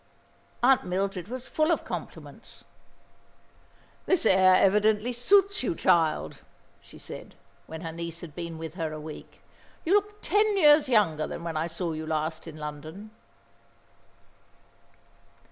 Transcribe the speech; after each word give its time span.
Aunt 0.63 0.83
Mildred 0.83 1.27
was 1.27 1.45
full 1.47 1.71
of 1.71 1.85
compliments. 1.85 2.63
"This 4.07 4.25
air 4.25 4.55
evidently 4.55 5.11
suits 5.13 5.61
you, 5.61 5.75
child," 5.75 6.39
she 6.81 6.97
said, 6.97 7.35
when 7.67 7.81
her 7.81 7.91
niece 7.91 8.21
had 8.21 8.33
been 8.33 8.57
with 8.57 8.73
her 8.73 8.91
a 8.93 8.99
week. 8.99 9.43
"You 9.85 9.93
look 9.93 10.19
ten 10.23 10.57
years 10.57 10.89
younger 10.89 11.27
than 11.27 11.43
when 11.43 11.55
I 11.55 11.67
saw 11.67 11.91
you 11.91 12.07
last 12.07 12.47
in 12.47 12.57
London." 12.57 13.11